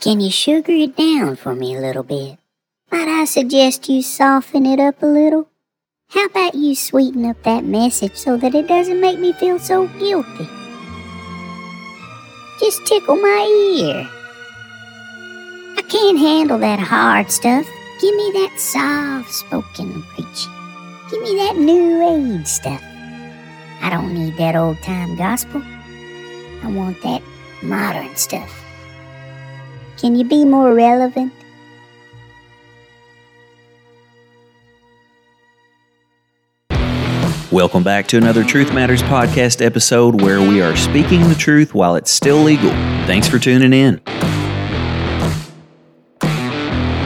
Can 0.00 0.18
you 0.18 0.30
sugar 0.30 0.72
it 0.72 0.96
down 0.96 1.36
for 1.36 1.54
me 1.54 1.76
a 1.76 1.80
little 1.80 2.02
bit? 2.02 2.38
Might 2.90 3.06
I 3.06 3.26
suggest 3.26 3.86
you 3.86 4.00
soften 4.00 4.64
it 4.64 4.80
up 4.80 5.02
a 5.02 5.06
little? 5.06 5.46
How 6.08 6.24
about 6.24 6.54
you 6.54 6.74
sweeten 6.74 7.26
up 7.26 7.42
that 7.42 7.64
message 7.64 8.16
so 8.16 8.38
that 8.38 8.54
it 8.54 8.66
doesn't 8.66 8.98
make 8.98 9.18
me 9.18 9.34
feel 9.34 9.58
so 9.58 9.88
guilty? 9.98 10.48
Just 12.60 12.86
tickle 12.86 13.16
my 13.16 13.76
ear. 13.76 14.08
I 15.76 15.82
can't 15.82 16.18
handle 16.18 16.58
that 16.60 16.80
hard 16.80 17.30
stuff. 17.30 17.68
Give 18.00 18.14
me 18.14 18.30
that 18.32 18.58
soft 18.58 19.30
spoken 19.30 20.02
preaching. 20.14 20.52
Give 21.10 21.20
me 21.20 21.34
that 21.36 21.58
new 21.58 22.38
age 22.38 22.46
stuff. 22.46 22.82
I 23.82 23.90
don't 23.90 24.14
need 24.14 24.38
that 24.38 24.56
old 24.56 24.78
time 24.82 25.14
gospel. 25.16 25.60
I 26.62 26.70
want 26.70 27.02
that 27.02 27.22
modern 27.62 28.16
stuff. 28.16 28.69
Can 30.00 30.16
you 30.16 30.24
be 30.24 30.46
more 30.46 30.72
relevant? 30.72 31.30
Welcome 37.52 37.82
back 37.82 38.06
to 38.06 38.16
another 38.16 38.42
Truth 38.42 38.72
Matters 38.72 39.02
podcast 39.02 39.60
episode 39.60 40.22
where 40.22 40.40
we 40.40 40.62
are 40.62 40.74
speaking 40.74 41.28
the 41.28 41.34
truth 41.34 41.74
while 41.74 41.96
it's 41.96 42.10
still 42.10 42.38
legal. 42.38 42.70
Thanks 43.06 43.28
for 43.28 43.38
tuning 43.38 43.74
in. 43.74 44.00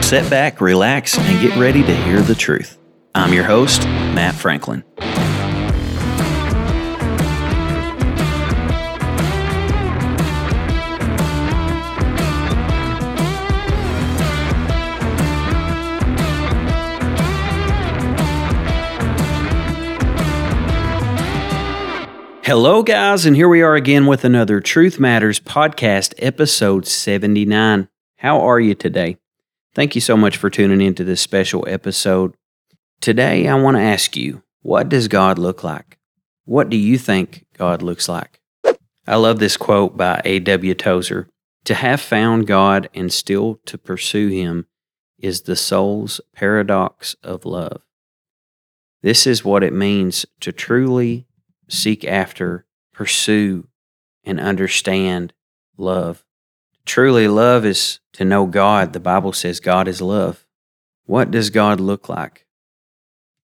Sit 0.01 0.29
back, 0.29 0.61
relax, 0.61 1.17
and 1.17 1.41
get 1.41 1.57
ready 1.57 1.83
to 1.83 1.93
hear 1.93 2.21
the 2.21 2.35
truth. 2.35 2.77
I'm 3.13 3.33
your 3.33 3.43
host, 3.43 3.83
Matt 3.83 4.35
Franklin. 4.35 4.85
Hello, 22.45 22.83
guys, 22.83 23.25
and 23.25 23.35
here 23.35 23.49
we 23.49 23.63
are 23.63 23.73
again 23.73 24.05
with 24.05 24.23
another 24.23 24.59
Truth 24.59 24.99
Matters 24.99 25.39
podcast, 25.39 26.13
episode 26.19 26.85
79. 26.85 27.89
How 28.17 28.39
are 28.39 28.59
you 28.59 28.75
today? 28.75 29.17
Thank 29.73 29.95
you 29.95 30.01
so 30.01 30.15
much 30.15 30.37
for 30.37 30.51
tuning 30.51 30.79
into 30.79 31.03
this 31.03 31.21
special 31.21 31.67
episode. 31.67 32.35
Today, 33.01 33.47
I 33.47 33.55
want 33.55 33.77
to 33.77 33.81
ask 33.81 34.15
you, 34.15 34.43
what 34.61 34.89
does 34.89 35.07
God 35.07 35.39
look 35.39 35.63
like? 35.63 35.97
What 36.43 36.69
do 36.69 36.77
you 36.77 36.99
think 36.99 37.47
God 37.57 37.81
looks 37.81 38.07
like? 38.07 38.39
I 39.07 39.15
love 39.15 39.39
this 39.39 39.57
quote 39.57 39.97
by 39.97 40.21
A.W. 40.23 40.75
Tozer 40.75 41.27
To 41.63 41.73
have 41.73 41.99
found 41.99 42.45
God 42.45 42.89
and 42.93 43.11
still 43.11 43.59
to 43.65 43.75
pursue 43.75 44.27
Him 44.27 44.67
is 45.17 45.41
the 45.41 45.55
soul's 45.55 46.21
paradox 46.35 47.15
of 47.23 47.43
love. 47.43 47.81
This 49.01 49.25
is 49.25 49.43
what 49.43 49.63
it 49.63 49.73
means 49.73 50.27
to 50.41 50.51
truly 50.51 51.25
seek 51.67 52.05
after, 52.05 52.65
pursue, 52.93 53.67
and 54.23 54.39
understand 54.39 55.33
love. 55.77 56.23
Truly, 56.85 57.27
love 57.27 57.65
is 57.65 57.99
to 58.13 58.25
know 58.25 58.45
God. 58.45 58.93
The 58.93 58.99
Bible 58.99 59.33
says 59.33 59.59
God 59.59 59.87
is 59.87 60.01
love. 60.01 60.45
What 61.05 61.31
does 61.31 61.49
God 61.49 61.79
look 61.79 62.09
like? 62.09 62.45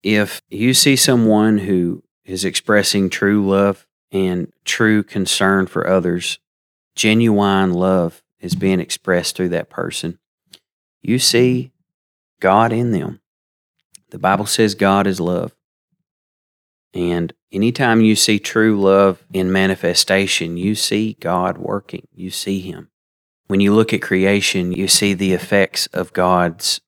If 0.03 0.43
you 0.49 0.75
see 0.75 0.97
someone 0.97 1.59
who 1.59 2.03
is 2.25 2.45
expressing 2.45 3.09
true 3.09 3.47
love 3.47 3.87
and 4.11 4.53
true 4.65 5.03
concern 5.03 5.67
for 5.67 5.87
others, 5.87 6.39
genuine 6.95 7.73
love 7.73 8.23
is 8.41 8.55
being 8.55 8.81
expressed 8.81 9.37
through 9.37 9.51
that 9.51 9.71
person, 9.71 10.19
you 11.01 11.19
see 11.19 11.73
God 12.41 12.73
in 12.73 12.91
them. 12.91 13.21
The 14.11 14.19
Bible 14.19 14.47
says 14.47 14.75
God 14.75 15.07
is 15.07 15.21
love. 15.21 15.55
And 16.93 17.33
anytime 17.53 18.01
you 18.01 18.17
see 18.17 18.39
true 18.39 18.81
love 18.81 19.25
in 19.33 19.53
manifestation, 19.53 20.57
you 20.57 20.75
see 20.75 21.17
God 21.21 21.59
working, 21.59 22.09
you 22.15 22.31
see 22.31 22.61
Him. 22.61 22.89
When 23.47 23.61
you 23.61 23.75
look 23.75 23.93
at 23.93 24.03
creation, 24.03 24.73
you 24.73 24.89
see 24.89 25.15
the 25.15 25.35
effects 25.35 25.87
of 25.89 26.13
God's 26.13 26.81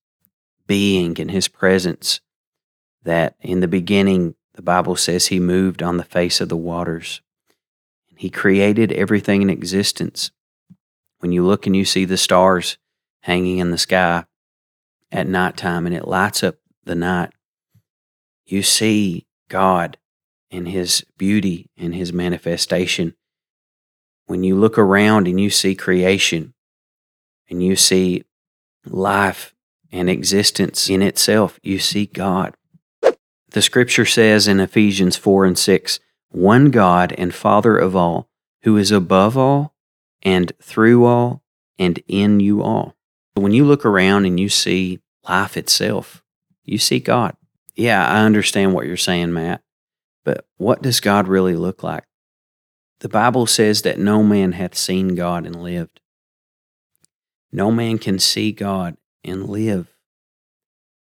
being 0.66 1.20
and 1.20 1.30
His 1.30 1.48
presence. 1.48 2.20
That 3.03 3.36
in 3.41 3.60
the 3.60 3.69
beginning, 3.69 4.34
the 4.54 4.62
Bible 4.62 4.97
says 4.97 5.26
He 5.26 5.38
moved 5.38 5.82
on 5.82 5.98
the 5.98 6.04
face 6.04 6.41
of 6.41 6.48
the 6.48 6.56
waters. 6.56 7.20
He 8.16 8.30
created 8.30 8.92
everything 8.92 9.42
in 9.42 9.50
existence. 9.50 10.30
When 11.19 11.32
you 11.32 11.44
look 11.44 11.66
and 11.66 11.76
you 11.76 11.84
see 11.84 12.04
the 12.04 12.16
stars 12.16 12.78
hanging 13.20 13.58
in 13.58 13.70
the 13.70 13.78
sky 13.78 14.24
at 15.10 15.26
nighttime 15.26 15.86
and 15.86 15.94
it 15.94 16.08
lights 16.08 16.42
up 16.42 16.56
the 16.84 16.94
night, 16.94 17.32
you 18.47 18.62
see 18.62 19.26
God 19.48 19.98
and 20.50 20.69
His 20.69 21.05
beauty 21.19 21.71
and 21.77 21.94
His 21.94 22.12
manifestation. 22.12 23.15
When 24.27 24.43
you 24.44 24.56
look 24.56 24.78
around 24.78 25.28
and 25.28 25.41
you 25.41 25.50
see 25.50 25.75
creation 25.75 26.55
and 27.49 27.62
you 27.62 27.77
see 27.77 28.25
life 28.87 29.54
and 29.93 30.09
existence 30.09 30.88
in 30.88 31.03
itself, 31.03 31.60
you 31.62 31.78
see 31.78 32.06
God. 32.06 32.54
The 33.50 33.62
scripture 33.62 34.06
says 34.06 34.49
in 34.49 34.60
Ephesians 34.60 35.16
4 35.16 35.44
and 35.44 35.59
6 35.59 36.00
one 36.31 36.71
God 36.72 37.15
and 37.16 37.33
Father 37.33 37.77
of 37.77 37.94
all, 37.94 38.28
who 38.62 38.77
is 38.77 38.91
above 38.91 39.37
all 39.37 39.75
and 40.22 40.53
through 40.60 41.04
all 41.04 41.43
and 41.78 42.03
in 42.09 42.41
you 42.41 42.60
all. 42.62 42.97
When 43.34 43.53
you 43.53 43.65
look 43.65 43.84
around 43.84 44.25
and 44.25 44.41
you 44.41 44.49
see 44.49 45.00
life 45.28 45.56
itself, 45.56 46.25
you 46.65 46.78
see 46.78 46.99
God 46.99 47.37
yeah, 47.75 48.06
I 48.06 48.25
understand 48.25 48.72
what 48.72 48.87
you're 48.87 48.97
saying, 48.97 49.33
Matt, 49.33 49.62
but 50.24 50.46
what 50.56 50.82
does 50.82 51.00
God 51.00 51.28
really 51.28 51.56
look 51.56 51.82
like? 51.82 52.04
The 53.00 53.08
Bible 53.08 53.46
says 53.46 53.82
that 53.82 53.98
no 53.98 54.22
man 54.22 54.52
hath 54.52 54.74
seen 54.74 55.14
God 55.14 55.46
and 55.46 55.62
lived. 55.62 56.00
No 57.52 57.70
man 57.70 57.98
can 57.98 58.18
see 58.18 58.50
God 58.50 58.96
and 59.22 59.48
live. 59.48 59.94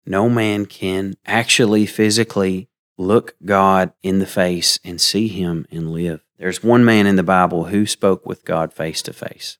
No 0.06 0.28
man 0.28 0.66
can 0.66 1.14
actually 1.24 1.86
physically 1.86 2.68
look 2.98 3.34
God 3.44 3.92
in 4.02 4.18
the 4.18 4.26
face 4.26 4.78
and 4.84 5.00
see 5.00 5.28
Him 5.28 5.66
and 5.70 5.90
live. 5.90 6.22
There's 6.38 6.62
one 6.62 6.84
man 6.84 7.06
in 7.06 7.16
the 7.16 7.22
Bible 7.22 7.64
who 7.64 7.86
spoke 7.86 8.26
with 8.26 8.44
God 8.44 8.72
face 8.72 9.02
to 9.02 9.12
face, 9.12 9.58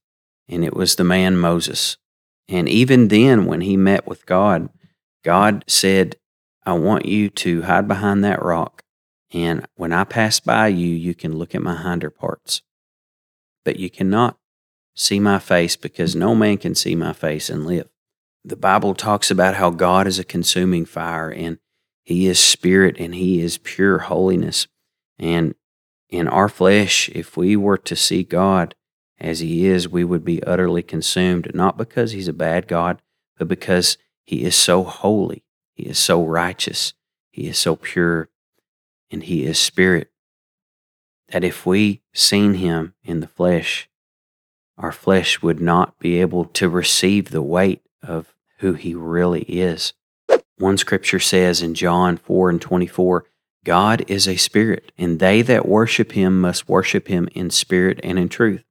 and 0.48 0.64
it 0.64 0.74
was 0.74 0.96
the 0.96 1.04
man 1.04 1.36
Moses. 1.36 1.96
And 2.48 2.68
even 2.68 3.08
then, 3.08 3.46
when 3.46 3.62
he 3.62 3.76
met 3.76 4.06
with 4.06 4.26
God, 4.26 4.68
God 5.24 5.64
said, 5.66 6.16
I 6.66 6.74
want 6.74 7.06
you 7.06 7.30
to 7.30 7.62
hide 7.62 7.88
behind 7.88 8.22
that 8.24 8.42
rock. 8.42 8.83
And 9.34 9.66
when 9.74 9.92
I 9.92 10.04
pass 10.04 10.40
by 10.40 10.68
you, 10.68 10.88
you 10.88 11.14
can 11.14 11.36
look 11.36 11.54
at 11.54 11.62
my 11.62 11.82
hinder 11.82 12.08
parts. 12.08 12.62
But 13.64 13.78
you 13.78 13.90
cannot 13.90 14.38
see 14.94 15.18
my 15.18 15.38
face 15.38 15.76
because 15.76 16.14
no 16.14 16.34
man 16.34 16.56
can 16.56 16.74
see 16.74 16.94
my 16.94 17.12
face 17.12 17.50
and 17.50 17.66
live. 17.66 17.88
The 18.44 18.56
Bible 18.56 18.94
talks 18.94 19.30
about 19.30 19.56
how 19.56 19.70
God 19.70 20.06
is 20.06 20.18
a 20.18 20.24
consuming 20.24 20.86
fire 20.86 21.30
and 21.30 21.58
He 22.04 22.26
is 22.26 22.38
spirit 22.38 22.96
and 22.98 23.14
He 23.14 23.40
is 23.40 23.58
pure 23.58 23.98
holiness. 23.98 24.68
And 25.18 25.54
in 26.08 26.28
our 26.28 26.48
flesh, 26.48 27.08
if 27.10 27.36
we 27.36 27.56
were 27.56 27.78
to 27.78 27.96
see 27.96 28.22
God 28.22 28.74
as 29.18 29.40
He 29.40 29.66
is, 29.66 29.88
we 29.88 30.04
would 30.04 30.24
be 30.24 30.42
utterly 30.44 30.82
consumed, 30.82 31.50
not 31.54 31.76
because 31.76 32.12
He's 32.12 32.28
a 32.28 32.32
bad 32.32 32.68
God, 32.68 33.02
but 33.36 33.48
because 33.48 33.98
He 34.24 34.44
is 34.44 34.54
so 34.54 34.84
holy 34.84 35.44
he 35.74 35.84
is 35.84 35.98
so 35.98 36.24
righteous. 36.24 36.94
He 37.30 37.48
is 37.48 37.58
so 37.58 37.76
pure. 37.76 38.28
And 39.14 39.22
He 39.22 39.44
is 39.44 39.58
spirit. 39.58 40.10
That 41.28 41.44
if 41.44 41.64
we 41.64 42.02
seen 42.12 42.54
Him 42.54 42.94
in 43.02 43.20
the 43.20 43.28
flesh, 43.28 43.88
our 44.76 44.92
flesh 44.92 45.40
would 45.40 45.60
not 45.60 45.98
be 45.98 46.20
able 46.20 46.44
to 46.46 46.68
receive 46.68 47.30
the 47.30 47.40
weight 47.40 47.82
of 48.02 48.34
who 48.58 48.74
He 48.74 48.94
really 48.94 49.42
is. 49.42 49.92
One 50.58 50.76
scripture 50.76 51.20
says 51.20 51.62
in 51.62 51.74
John 51.74 52.16
4 52.16 52.50
and 52.50 52.60
24, 52.60 53.24
God 53.64 54.04
is 54.08 54.28
a 54.28 54.36
spirit, 54.36 54.92
and 54.98 55.20
they 55.20 55.40
that 55.42 55.66
worship 55.66 56.12
him 56.12 56.40
must 56.40 56.68
worship 56.68 57.08
him 57.08 57.28
in 57.32 57.48
spirit 57.48 57.98
and 58.04 58.18
in 58.18 58.28
truth. 58.28 58.62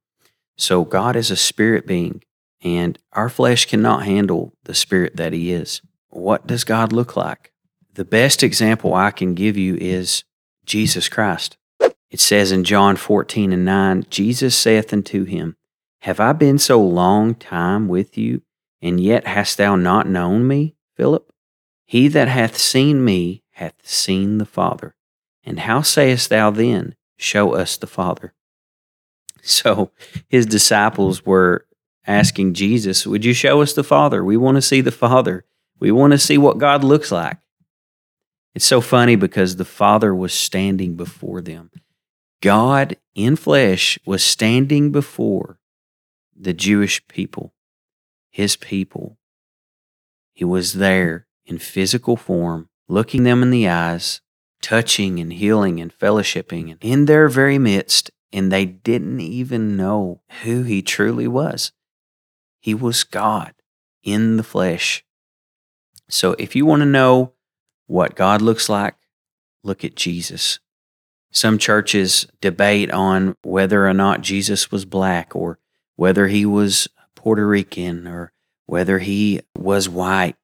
So 0.56 0.84
God 0.84 1.16
is 1.16 1.32
a 1.32 1.36
spirit 1.36 1.84
being, 1.84 2.22
and 2.62 2.96
our 3.12 3.28
flesh 3.28 3.66
cannot 3.66 4.04
handle 4.04 4.52
the 4.62 4.74
spirit 4.74 5.16
that 5.16 5.32
he 5.32 5.50
is 5.50 5.82
what 6.14 6.46
does 6.46 6.64
God 6.64 6.92
look 6.92 7.16
like? 7.16 7.52
The 7.94 8.04
best 8.04 8.42
example 8.42 8.94
I 8.94 9.10
can 9.10 9.34
give 9.34 9.56
you 9.56 9.76
is 9.76 10.24
Jesus 10.64 11.08
Christ. 11.08 11.56
It 12.10 12.20
says 12.20 12.52
in 12.52 12.64
John 12.64 12.96
14 12.96 13.52
and 13.52 13.64
9, 13.64 14.06
Jesus 14.08 14.56
saith 14.56 14.92
unto 14.92 15.24
him, 15.24 15.56
Have 16.02 16.20
I 16.20 16.32
been 16.32 16.58
so 16.58 16.80
long 16.80 17.34
time 17.34 17.88
with 17.88 18.16
you, 18.16 18.42
and 18.80 19.00
yet 19.00 19.26
hast 19.26 19.58
thou 19.58 19.74
not 19.76 20.08
known 20.08 20.46
me, 20.46 20.76
Philip? 20.96 21.32
He 21.84 22.08
that 22.08 22.28
hath 22.28 22.56
seen 22.56 23.04
me 23.04 23.42
hath 23.52 23.74
seen 23.82 24.38
the 24.38 24.46
Father. 24.46 24.94
And 25.44 25.60
how 25.60 25.82
sayest 25.82 26.30
thou 26.30 26.50
then, 26.50 26.94
Show 27.16 27.54
us 27.54 27.76
the 27.76 27.86
Father? 27.86 28.32
So 29.42 29.90
his 30.28 30.46
disciples 30.46 31.26
were 31.26 31.66
asking 32.06 32.54
Jesus, 32.54 33.06
Would 33.06 33.24
you 33.24 33.34
show 33.34 33.60
us 33.60 33.72
the 33.72 33.84
Father? 33.84 34.24
We 34.24 34.36
want 34.36 34.56
to 34.56 34.62
see 34.62 34.80
the 34.80 34.90
Father. 34.90 35.44
We 35.78 35.90
want 35.90 36.12
to 36.12 36.18
see 36.18 36.38
what 36.38 36.58
God 36.58 36.82
looks 36.82 37.12
like. 37.12 37.38
It's 38.54 38.64
so 38.64 38.80
funny 38.80 39.16
because 39.16 39.56
the 39.56 39.64
Father 39.64 40.14
was 40.14 40.32
standing 40.32 40.94
before 40.94 41.40
them. 41.40 41.70
God 42.40 42.96
in 43.14 43.36
flesh 43.36 43.98
was 44.06 44.22
standing 44.22 44.92
before 44.92 45.58
the 46.36 46.52
Jewish 46.52 47.06
people, 47.08 47.54
his 48.30 48.56
people. 48.56 49.18
He 50.32 50.44
was 50.44 50.74
there 50.74 51.26
in 51.46 51.58
physical 51.58 52.16
form, 52.16 52.68
looking 52.88 53.24
them 53.24 53.42
in 53.42 53.50
the 53.50 53.68
eyes, 53.68 54.20
touching 54.62 55.20
and 55.20 55.32
healing 55.32 55.80
and 55.80 55.96
fellowshipping 55.96 56.76
in 56.80 57.04
their 57.04 57.28
very 57.28 57.58
midst, 57.58 58.10
and 58.32 58.50
they 58.50 58.64
didn't 58.64 59.20
even 59.20 59.76
know 59.76 60.22
who 60.42 60.62
he 60.62 60.80
truly 60.82 61.28
was. 61.28 61.72
He 62.60 62.74
was 62.74 63.04
God 63.04 63.54
in 64.02 64.36
the 64.36 64.42
flesh. 64.42 65.04
So 66.08 66.32
if 66.38 66.56
you 66.56 66.66
want 66.66 66.80
to 66.80 66.86
know 66.86 67.33
what 67.86 68.14
God 68.14 68.42
looks 68.42 68.68
like, 68.68 68.94
look 69.62 69.84
at 69.84 69.96
Jesus. 69.96 70.58
Some 71.30 71.58
churches 71.58 72.26
debate 72.40 72.90
on 72.90 73.34
whether 73.42 73.88
or 73.88 73.94
not 73.94 74.20
Jesus 74.20 74.70
was 74.70 74.84
black 74.84 75.34
or 75.34 75.58
whether 75.96 76.28
he 76.28 76.46
was 76.46 76.88
Puerto 77.16 77.46
Rican 77.46 78.06
or 78.06 78.32
whether 78.66 79.00
he 79.00 79.40
was 79.56 79.88
white. 79.88 80.36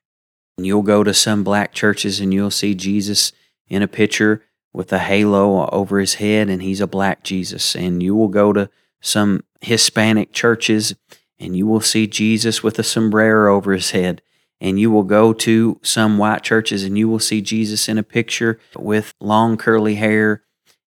And 0.57 0.67
you'll 0.67 0.83
go 0.83 1.05
to 1.05 1.15
some 1.15 1.45
black 1.45 1.73
churches 1.73 2.21
and 2.21 2.35
you'll 2.35 2.51
see 2.51 2.75
Jesus 2.75 3.33
in 3.69 3.83
a 3.83 3.89
picture 3.89 4.43
with 4.73 4.93
a 4.93 4.99
halo 4.99 5.69
over 5.71 5.99
his 5.99 6.15
head, 6.15 6.49
and 6.49 6.63
he's 6.63 6.81
a 6.81 6.87
black 6.87 7.25
Jesus. 7.25 7.75
And 7.75 8.03
you 8.03 8.15
will 8.15 8.29
go 8.29 8.53
to 8.53 8.71
some 9.01 9.45
Hispanic 9.61 10.33
churches 10.33 10.95
and 11.39 11.57
you 11.57 11.67
will 11.67 11.81
see 11.81 12.07
Jesus 12.07 12.63
with 12.63 12.79
a 12.79 12.83
sombrero 12.83 13.57
over 13.57 13.73
his 13.73 13.93
head. 13.93 14.21
And 14.61 14.79
you 14.79 14.91
will 14.91 15.05
go 15.05 15.33
to 15.33 15.81
some 15.83 16.19
white 16.19 16.43
churches 16.43 16.85
and 16.85 16.99
you 16.99 17.09
will 17.09 17.19
see 17.19 17.41
Jesus 17.41 17.89
in 17.89 17.97
a 17.97 18.03
picture 18.03 18.59
with 18.77 19.15
long 19.21 19.57
curly 19.57 19.95
hair 19.95 20.43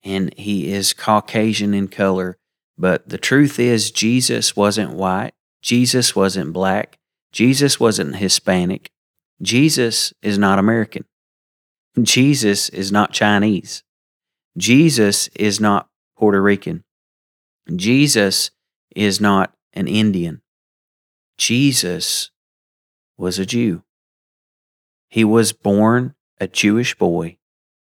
and 0.04 0.32
he 0.38 0.72
is 0.72 0.94
Caucasian 0.94 1.74
in 1.74 1.88
color. 1.88 2.38
But 2.78 3.10
the 3.10 3.18
truth 3.18 3.60
is, 3.60 3.90
Jesus 3.90 4.56
wasn't 4.56 4.94
white. 4.94 5.34
Jesus 5.62 6.16
wasn't 6.16 6.54
black. 6.54 7.00
Jesus 7.32 7.80
wasn't 7.80 8.18
Hispanic. 8.18 8.92
Jesus 9.42 10.14
is 10.22 10.38
not 10.38 10.60
American. 10.60 11.06
Jesus 12.02 12.70
is 12.70 12.92
not 12.92 13.14
Chinese. 13.14 13.84
Jesus 14.58 15.28
is 15.30 15.60
not 15.60 15.90
Puerto 16.18 16.42
Rican. 16.42 16.84
Jesus 17.76 18.52
is 18.96 19.20
not 19.20 19.54
an 19.74 19.88
Indian. 19.88 20.42
Jesus 21.38 22.30
was 23.18 23.40
a 23.40 23.46
Jew. 23.46 23.84
He 25.10 25.24
was 25.24 25.54
born 25.54 26.16
a 26.40 26.48
Jewish 26.48 26.96
boy, 26.96 27.38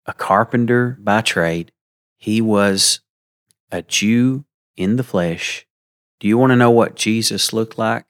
a 0.06 0.14
carpenter 0.14 0.98
by 1.02 1.22
trade, 1.22 1.72
he 2.18 2.42
was 2.42 3.00
a 3.72 3.82
Jew 3.82 4.46
in 4.76 4.98
the 4.98 5.04
flesh. 5.04 5.66
Do 6.20 6.28
you 6.28 6.38
want 6.38 6.52
to 6.52 6.58
know 6.58 6.72
what 6.72 6.96
Jesus 6.96 7.54
looked 7.54 7.78
like? 7.78 8.06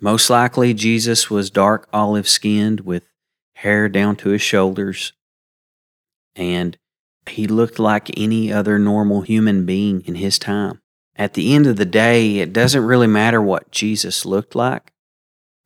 Most 0.00 0.28
likely, 0.28 0.74
Jesus 0.74 1.30
was 1.30 1.50
dark 1.50 1.88
olive 1.92 2.28
skinned 2.28 2.80
with 2.80 3.04
hair 3.54 3.88
down 3.88 4.16
to 4.16 4.30
his 4.30 4.42
shoulders, 4.42 5.12
and 6.34 6.76
he 7.28 7.46
looked 7.46 7.78
like 7.78 8.10
any 8.18 8.52
other 8.52 8.78
normal 8.78 9.20
human 9.20 9.64
being 9.64 10.00
in 10.00 10.16
his 10.16 10.38
time. 10.38 10.80
At 11.14 11.34
the 11.34 11.54
end 11.54 11.68
of 11.68 11.76
the 11.76 11.84
day, 11.84 12.38
it 12.38 12.52
doesn't 12.52 12.84
really 12.84 13.06
matter 13.06 13.40
what 13.40 13.70
Jesus 13.70 14.26
looked 14.26 14.56
like, 14.56 14.92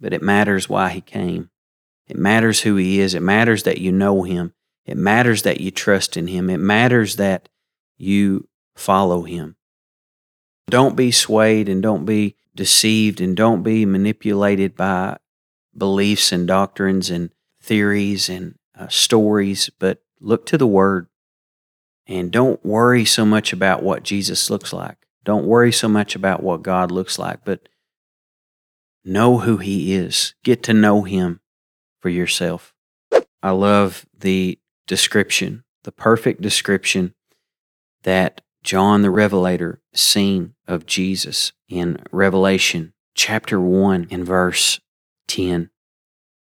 but 0.00 0.12
it 0.12 0.22
matters 0.22 0.68
why 0.68 0.90
he 0.90 1.00
came. 1.00 1.50
It 2.06 2.16
matters 2.16 2.60
who 2.60 2.76
he 2.76 3.00
is. 3.00 3.14
It 3.14 3.22
matters 3.22 3.64
that 3.64 3.78
you 3.78 3.92
know 3.92 4.22
him. 4.22 4.52
It 4.86 4.96
matters 4.96 5.42
that 5.42 5.60
you 5.60 5.72
trust 5.72 6.16
in 6.16 6.28
Him. 6.28 6.48
It 6.48 6.58
matters 6.58 7.16
that 7.16 7.48
you 7.98 8.48
follow 8.76 9.22
Him. 9.22 9.56
Don't 10.70 10.96
be 10.96 11.10
swayed 11.10 11.68
and 11.68 11.82
don't 11.82 12.04
be 12.04 12.36
deceived 12.54 13.20
and 13.20 13.36
don't 13.36 13.62
be 13.62 13.84
manipulated 13.84 14.76
by 14.76 15.18
beliefs 15.76 16.32
and 16.32 16.46
doctrines 16.46 17.10
and 17.10 17.30
theories 17.60 18.28
and 18.28 18.54
uh, 18.78 18.88
stories, 18.88 19.70
but 19.78 20.02
look 20.20 20.46
to 20.46 20.58
the 20.58 20.66
Word. 20.66 21.08
And 22.06 22.30
don't 22.30 22.64
worry 22.64 23.04
so 23.04 23.26
much 23.26 23.52
about 23.52 23.82
what 23.82 24.04
Jesus 24.04 24.48
looks 24.48 24.72
like. 24.72 24.96
Don't 25.24 25.46
worry 25.46 25.72
so 25.72 25.88
much 25.88 26.14
about 26.14 26.44
what 26.44 26.62
God 26.62 26.92
looks 26.92 27.18
like, 27.18 27.40
but 27.44 27.68
know 29.06 29.38
who 29.38 29.56
He 29.58 29.94
is. 29.94 30.34
Get 30.44 30.62
to 30.64 30.74
know 30.74 31.02
Him 31.02 31.40
for 32.00 32.08
yourself. 32.10 32.74
I 33.42 33.50
love 33.50 34.04
the 34.16 34.58
description, 34.86 35.64
the 35.84 35.92
perfect 35.92 36.42
description 36.42 37.14
that 38.02 38.42
John 38.62 39.02
the 39.02 39.10
Revelator 39.10 39.80
seen 39.94 40.54
of 40.66 40.86
Jesus 40.86 41.52
in 41.68 41.98
Revelation 42.10 42.92
chapter 43.14 43.60
1 43.60 44.08
and 44.10 44.26
verse 44.26 44.80
10. 45.28 45.70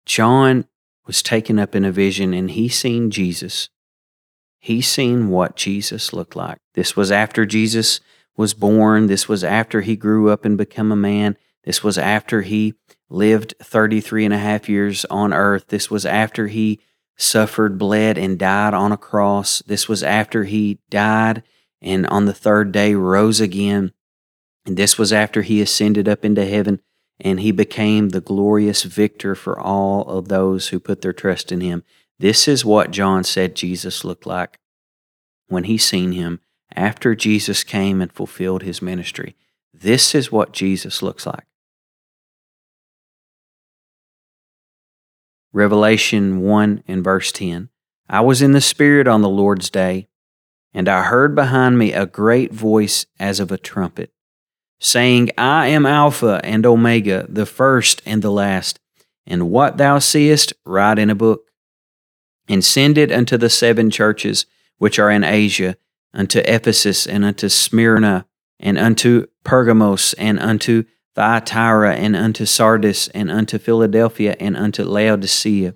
John 0.07 0.67
was 1.07 1.23
taken 1.23 1.59
up 1.59 1.75
in 1.75 1.85
a 1.85 1.93
vision 1.93 2.33
and 2.33 2.51
he 2.51 2.69
seen 2.69 3.11
Jesus. 3.11 3.69
He 4.59 4.81
seen 4.81 5.29
what 5.29 5.57
Jesus 5.57 6.13
looked 6.13 6.37
like. 6.37 6.59
This 6.75 6.97
was 6.97 7.11
after 7.11 7.45
Jesus 7.45 8.01
was 8.37 8.55
born. 8.55 9.07
This 9.07 9.29
was 9.29 9.43
after 9.45 9.81
he 9.81 9.97
grew 9.97 10.31
up 10.31 10.45
and 10.45 10.57
become 10.57 10.93
a 10.93 10.97
man. 10.97 11.37
This 11.65 11.85
was 11.85 11.99
after 11.99 12.43
he 12.43 12.75
lived 13.09 13.55
33 13.63 14.25
and 14.25 14.35
a 14.35 14.39
half 14.39 14.69
years 14.69 15.05
on 15.07 15.33
earth. 15.33 15.69
This 15.69 15.91
was 15.91 16.05
after 16.05 16.49
he 16.49 16.81
suffered, 17.17 17.79
bled, 17.79 18.19
and 18.19 18.39
died 18.39 18.75
on 18.75 18.91
a 18.91 18.97
cross. 18.97 19.63
This 19.67 19.89
was 19.89 20.03
after 20.03 20.45
he 20.45 20.81
died 20.91 21.43
and 21.81 22.07
on 22.07 22.27
the 22.27 22.33
third 22.33 22.73
day 22.73 22.95
rose 22.95 23.41
again. 23.41 23.93
And 24.65 24.77
this 24.77 24.97
was 24.97 25.13
after 25.13 25.43
he 25.43 25.61
ascended 25.61 26.09
up 26.09 26.25
into 26.25 26.45
heaven 26.45 26.81
and 27.21 27.41
he 27.41 27.53
became 27.53 28.09
the 28.09 28.21
glorious 28.21 28.83
victor 28.83 29.35
for 29.35 29.59
all 29.59 30.09
of 30.09 30.29
those 30.29 30.69
who 30.69 30.81
put 30.81 31.03
their 31.03 31.13
trust 31.13 31.53
in 31.53 31.61
him. 31.61 31.85
This 32.19 32.49
is 32.49 32.65
what 32.65 32.91
John 32.91 33.25
said 33.25 33.55
Jesus 33.55 34.05
looked 34.05 34.27
like 34.27 34.59
when 35.49 35.65
he 35.65 35.79
seen 35.79 36.13
him 36.13 36.41
after 36.75 37.15
Jesus 37.15 37.65
came 37.65 38.01
and 38.01 38.13
fulfilled 38.13 38.63
his 38.63 38.81
ministry. 38.81 39.37
This 39.75 40.15
is 40.15 40.33
what 40.33 40.53
Jesus 40.53 41.03
looks 41.03 41.27
like. 41.27 41.45
Revelation 45.53 46.41
1 46.41 46.85
and 46.89 47.05
verse 47.05 47.31
10. 47.33 47.69
I 48.09 48.21
was 48.21 48.43
in 48.43 48.53
the 48.53 48.61
Spirit 48.61 49.07
on 49.07 49.23
the 49.23 49.29
Lord's 49.29 49.71
day, 49.71 50.09
and 50.73 50.89
I 50.89 51.03
heard 51.03 51.35
behind 51.35 51.79
me 51.79 51.93
a 51.93 52.07
great 52.07 52.53
voice 52.53 53.07
as 53.21 53.39
of 53.39 53.53
a 53.53 53.59
trumpet, 53.59 54.13
saying, 54.81 55.31
I 55.37 55.69
am 55.69 55.85
Alpha 55.85 56.41
and 56.43 56.65
Omega, 56.65 57.27
the 57.29 57.47
first 57.47 58.01
and 58.07 58.23
the 58.23 58.31
last. 58.31 58.81
And 59.27 59.51
what 59.51 59.77
thou 59.77 59.99
seest, 59.99 60.53
write 60.65 60.99
in 60.99 61.11
a 61.11 61.15
book, 61.15 61.45
and 62.49 62.65
send 62.65 62.99
it 62.99 63.13
unto 63.13 63.37
the 63.37 63.51
seven 63.51 63.91
churches 63.91 64.47
which 64.79 64.99
are 64.99 65.11
in 65.11 65.23
Asia, 65.23 65.77
unto 66.13 66.41
Ephesus, 66.41 67.07
and 67.07 67.25
unto 67.25 67.49
Smyrna, 67.49 68.27
and 68.59 68.79
unto 68.79 69.27
Pergamos, 69.45 70.15
and 70.15 70.41
unto 70.41 70.85
Thyatira, 71.15 71.95
and 71.95 72.17
unto 72.17 72.47
Sardis, 72.47 73.09
and 73.09 73.31
unto 73.31 73.59
Philadelphia, 73.59 74.35
and 74.41 74.57
unto 74.57 74.85
Laodicea. 74.85 75.75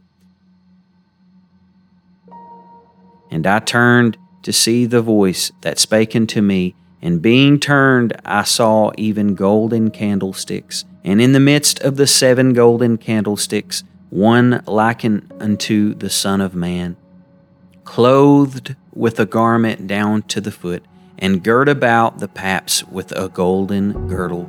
And 3.30 3.46
I 3.46 3.58
turned 3.58 4.16
to 4.42 4.52
see 4.52 4.86
the 4.86 5.02
voice 5.02 5.52
that 5.60 5.78
spake 5.78 6.16
unto 6.16 6.40
me, 6.40 6.74
and 7.02 7.20
being 7.20 7.60
turned, 7.60 8.14
I 8.24 8.44
saw 8.44 8.92
even 8.96 9.34
golden 9.34 9.90
candlesticks, 9.90 10.84
and 11.04 11.20
in 11.20 11.32
the 11.32 11.40
midst 11.40 11.80
of 11.80 11.96
the 11.96 12.06
seven 12.06 12.52
golden 12.52 12.96
candlesticks, 12.96 13.84
one 14.08 14.62
likened 14.66 15.32
unto 15.40 15.94
the 15.94 16.08
Son 16.08 16.40
of 16.40 16.54
Man, 16.54 16.96
clothed 17.84 18.74
with 18.94 19.20
a 19.20 19.26
garment 19.26 19.86
down 19.86 20.22
to 20.22 20.40
the 20.40 20.50
foot, 20.50 20.84
and 21.18 21.44
girt 21.44 21.68
about 21.68 22.18
the 22.18 22.28
paps 22.28 22.84
with 22.84 23.12
a 23.12 23.28
golden 23.28 24.08
girdle. 24.08 24.48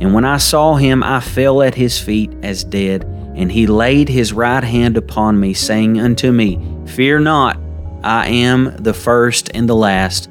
And 0.00 0.14
when 0.14 0.24
I 0.24 0.38
saw 0.38 0.76
him, 0.76 1.02
I 1.02 1.20
fell 1.20 1.62
at 1.62 1.74
his 1.74 1.98
feet 1.98 2.32
as 2.42 2.64
dead. 2.64 3.04
And 3.34 3.52
he 3.52 3.66
laid 3.66 4.08
his 4.08 4.32
right 4.32 4.64
hand 4.64 4.96
upon 4.96 5.38
me, 5.38 5.54
saying 5.54 6.00
unto 6.00 6.32
me, 6.32 6.58
Fear 6.86 7.20
not, 7.20 7.58
I 8.02 8.28
am 8.28 8.76
the 8.78 8.94
first 8.94 9.50
and 9.54 9.68
the 9.68 9.76
last. 9.76 10.28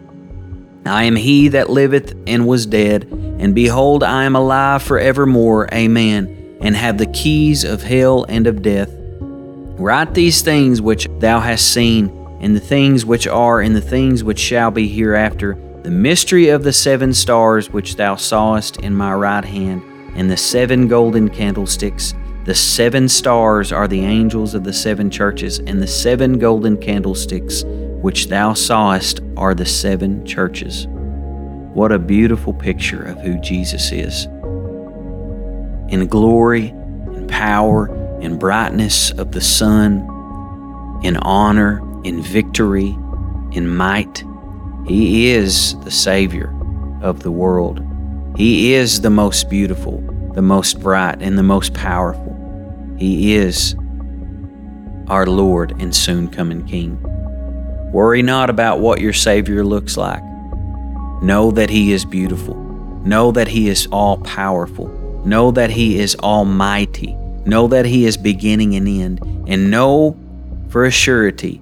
I 0.85 1.03
am 1.03 1.15
he 1.15 1.49
that 1.49 1.69
liveth 1.69 2.15
and 2.25 2.47
was 2.47 2.65
dead, 2.65 3.03
and 3.03 3.53
behold, 3.53 4.03
I 4.03 4.23
am 4.23 4.35
alive 4.35 4.81
for 4.81 4.97
evermore. 4.97 5.71
Amen. 5.73 6.57
And 6.61 6.75
have 6.75 6.97
the 6.97 7.05
keys 7.05 7.63
of 7.63 7.83
hell 7.83 8.25
and 8.27 8.47
of 8.47 8.61
death. 8.61 8.89
Write 8.91 10.13
these 10.13 10.41
things 10.41 10.81
which 10.81 11.07
thou 11.19 11.39
hast 11.39 11.71
seen, 11.73 12.09
and 12.41 12.55
the 12.55 12.59
things 12.59 13.05
which 13.05 13.27
are, 13.27 13.61
and 13.61 13.75
the 13.75 13.81
things 13.81 14.23
which 14.23 14.39
shall 14.39 14.71
be 14.71 14.87
hereafter, 14.87 15.53
the 15.83 15.89
mystery 15.89 16.49
of 16.49 16.63
the 16.63 16.73
seven 16.73 17.13
stars 17.13 17.69
which 17.69 17.95
thou 17.95 18.15
sawest 18.15 18.77
in 18.77 18.93
my 18.93 19.13
right 19.13 19.45
hand, 19.45 19.81
and 20.15 20.29
the 20.29 20.37
seven 20.37 20.87
golden 20.87 21.29
candlesticks. 21.29 22.13
The 22.45 22.55
seven 22.55 23.07
stars 23.07 23.71
are 23.71 23.87
the 23.87 24.03
angels 24.03 24.55
of 24.55 24.63
the 24.63 24.73
seven 24.73 25.09
churches, 25.09 25.59
and 25.59 25.81
the 25.81 25.87
seven 25.87 26.37
golden 26.37 26.77
candlesticks 26.77 27.63
which 28.01 28.27
thou 28.27 28.53
sawest 28.53 29.21
are 29.37 29.53
the 29.53 29.65
seven 29.65 30.25
churches. 30.25 30.87
What 31.73 31.91
a 31.91 31.99
beautiful 31.99 32.53
picture 32.53 33.03
of 33.03 33.21
who 33.21 33.39
Jesus 33.39 33.91
is. 33.91 34.25
In 35.93 36.07
glory, 36.07 36.69
in 36.69 37.27
power, 37.27 37.87
in 38.19 38.37
brightness 38.37 39.11
of 39.11 39.31
the 39.31 39.41
sun, 39.41 39.99
in 41.03 41.15
honor, 41.17 41.81
in 42.03 42.21
victory, 42.21 42.97
in 43.51 43.73
might, 43.75 44.23
He 44.89 45.29
is 45.29 45.79
the 45.81 45.91
Savior 45.91 46.51
of 47.03 47.21
the 47.21 47.29
world. 47.29 47.79
He 48.35 48.73
is 48.73 49.01
the 49.01 49.11
most 49.11 49.47
beautiful, 49.47 50.01
the 50.33 50.41
most 50.41 50.79
bright, 50.79 51.21
and 51.21 51.37
the 51.37 51.43
most 51.43 51.75
powerful. 51.75 52.35
He 52.97 53.35
is 53.35 53.75
our 55.07 55.27
Lord 55.27 55.79
and 55.79 55.95
soon 55.95 56.27
coming 56.27 56.65
King. 56.65 56.99
Worry 57.91 58.23
not 58.23 58.49
about 58.49 58.79
what 58.79 58.99
your 58.99 59.13
Savior 59.13 59.63
looks 59.63 59.95
like. 59.95 60.23
Know 61.21 61.51
that 61.51 61.69
He 61.69 61.91
is 61.91 62.03
beautiful. 62.03 62.55
Know 63.05 63.31
that 63.31 63.49
He 63.49 63.69
is 63.69 63.87
all 63.91 64.17
powerful. 64.17 64.87
Know 65.23 65.51
that 65.51 65.69
He 65.69 65.99
is 65.99 66.15
almighty. 66.15 67.13
Know 67.45 67.67
that 67.67 67.85
He 67.85 68.07
is 68.07 68.17
beginning 68.17 68.73
and 68.73 68.87
end. 68.87 69.19
And 69.47 69.69
know 69.69 70.17
for 70.69 70.83
a 70.83 70.91
surety 70.91 71.61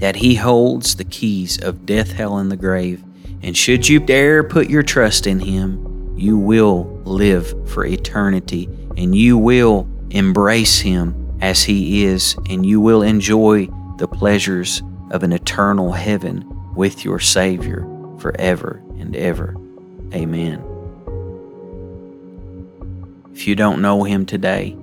that 0.00 0.16
He 0.16 0.34
holds 0.34 0.96
the 0.96 1.04
keys 1.04 1.62
of 1.62 1.86
death, 1.86 2.12
hell, 2.12 2.38
and 2.38 2.50
the 2.50 2.56
grave. 2.56 3.02
And 3.42 3.56
should 3.56 3.88
you 3.88 4.00
dare 4.00 4.42
put 4.42 4.68
your 4.68 4.82
trust 4.82 5.26
in 5.26 5.40
Him, 5.40 6.14
you 6.18 6.36
will 6.36 6.84
live 7.04 7.70
for 7.70 7.86
eternity 7.86 8.68
and 8.96 9.16
you 9.16 9.38
will 9.38 9.88
embrace 10.10 10.80
Him 10.80 11.38
as 11.40 11.62
He 11.62 12.04
is, 12.04 12.36
and 12.50 12.66
you 12.66 12.80
will 12.80 13.02
enjoy 13.02 13.66
the 13.96 14.08
pleasures 14.08 14.82
of 15.10 15.22
an 15.22 15.32
eternal 15.32 15.92
heaven 15.92 16.44
with 16.74 17.04
your 17.04 17.18
Savior 17.18 17.86
forever 18.18 18.82
and 18.98 19.16
ever. 19.16 19.56
Amen. 20.12 20.62
If 23.32 23.46
you 23.46 23.54
don't 23.54 23.80
know 23.80 24.04
Him 24.04 24.26
today, 24.26 24.76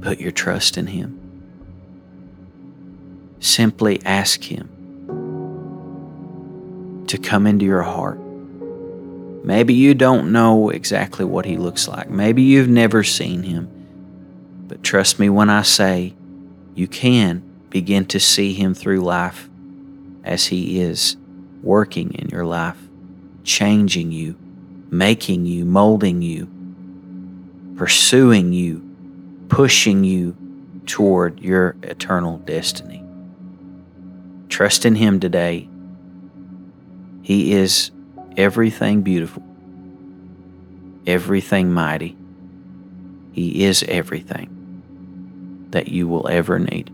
put 0.00 0.18
your 0.18 0.32
trust 0.32 0.76
in 0.76 0.88
Him. 0.88 1.27
Simply 3.40 4.00
ask 4.04 4.42
Him 4.42 4.68
to 7.06 7.18
come 7.18 7.46
into 7.46 7.64
your 7.64 7.82
heart. 7.82 8.18
Maybe 9.44 9.74
you 9.74 9.94
don't 9.94 10.32
know 10.32 10.70
exactly 10.70 11.24
what 11.24 11.46
He 11.46 11.56
looks 11.56 11.88
like. 11.88 12.10
Maybe 12.10 12.42
you've 12.42 12.68
never 12.68 13.02
seen 13.02 13.42
Him. 13.42 13.70
But 14.68 14.82
trust 14.82 15.18
me 15.18 15.30
when 15.30 15.48
I 15.48 15.62
say 15.62 16.14
you 16.74 16.86
can 16.86 17.42
begin 17.70 18.04
to 18.06 18.20
see 18.20 18.52
Him 18.52 18.74
through 18.74 19.00
life 19.00 19.48
as 20.24 20.46
He 20.46 20.80
is 20.80 21.16
working 21.62 22.12
in 22.14 22.28
your 22.28 22.44
life, 22.44 22.76
changing 23.44 24.12
you, 24.12 24.36
making 24.90 25.46
you, 25.46 25.64
molding 25.64 26.22
you, 26.22 26.48
pursuing 27.76 28.52
you, 28.52 28.82
pushing 29.48 30.04
you 30.04 30.36
toward 30.84 31.40
your 31.40 31.76
eternal 31.82 32.38
destiny. 32.38 33.07
Trust 34.48 34.84
in 34.84 34.94
Him 34.94 35.20
today. 35.20 35.68
He 37.22 37.52
is 37.52 37.90
everything 38.36 39.02
beautiful, 39.02 39.42
everything 41.06 41.72
mighty. 41.72 42.16
He 43.32 43.64
is 43.64 43.84
everything 43.86 45.66
that 45.70 45.88
you 45.88 46.08
will 46.08 46.28
ever 46.28 46.58
need. 46.58 46.90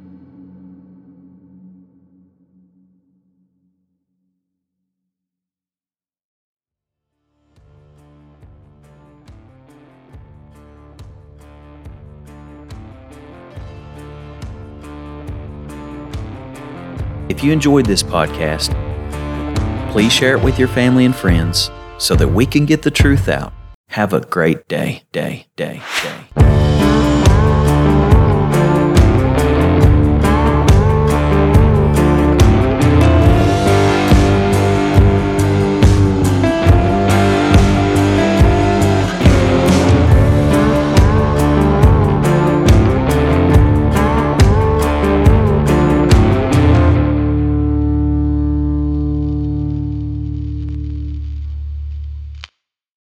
If 17.35 17.43
you 17.43 17.53
enjoyed 17.53 17.85
this 17.85 18.05
podcast, 18.05 18.71
please 19.91 20.12
share 20.12 20.37
it 20.37 20.43
with 20.43 20.57
your 20.57 20.69
family 20.69 21.05
and 21.05 21.14
friends 21.14 21.69
so 21.99 22.14
that 22.14 22.29
we 22.29 22.47
can 22.47 22.64
get 22.64 22.83
the 22.83 22.93
truth 22.93 23.29
out. 23.29 23.53
Have 23.88 24.12
a 24.12 24.21
great 24.21 24.69
day, 24.69 25.03
day, 25.11 25.49
day, 25.57 25.83
day. 26.00 26.43